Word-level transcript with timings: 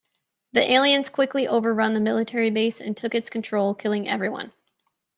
The 0.53 0.71
aliens 0.71 1.09
quickly 1.09 1.47
overrun 1.47 1.93
the 1.93 1.99
military 1.99 2.49
base 2.49 2.81
and 2.81 2.97
took 2.97 3.13
its 3.13 3.29
control 3.29 3.75
killing 3.75 4.09
everyone. 4.09 4.51